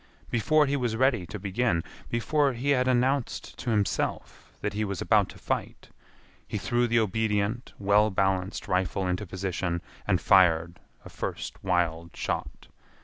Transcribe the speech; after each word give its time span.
Before 0.31 0.65
he 0.65 0.75
was 0.75 0.95
ready 0.95 1.27
to 1.27 1.37
begin—before 1.37 2.53
he 2.53 2.69
had 2.71 2.87
announced 2.87 3.55
to 3.59 3.69
himself 3.69 4.51
that 4.61 4.73
he 4.73 4.83
was 4.83 4.99
about 4.99 5.29
to 5.29 5.37
fight—he 5.37 6.57
threw 6.57 6.87
the 6.87 6.97
obedient 6.97 7.73
well 7.77 8.09
balanced 8.09 8.67
rifle 8.67 9.05
into 9.05 9.27
position 9.27 9.79
and 10.07 10.19
fired 10.19 10.79
a 11.05 11.09
first 11.09 11.63
wild 11.63 12.15
shot. 12.15 12.65